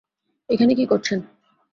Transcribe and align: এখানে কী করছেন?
এখানে 0.49 0.73
কী 0.75 0.85
করছেন? 0.85 1.19